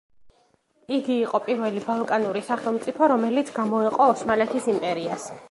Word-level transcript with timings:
იგი 0.95 1.17
იყო 1.25 1.41
პირველი 1.49 1.83
ბალკანური 1.89 2.43
სახელმწიფო, 2.49 3.11
რომელიც 3.15 3.53
გამოეყო 3.61 4.11
ოსმალეთის 4.17 4.73
იმპერიას. 4.77 5.33